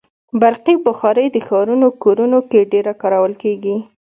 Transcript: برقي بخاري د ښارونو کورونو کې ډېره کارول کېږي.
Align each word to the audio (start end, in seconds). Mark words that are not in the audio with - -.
برقي 0.41 0.75
بخاري 0.87 1.25
د 1.31 1.37
ښارونو 1.47 1.87
کورونو 2.03 2.39
کې 2.49 2.69
ډېره 2.71 2.93
کارول 3.01 3.33
کېږي. 3.43 3.77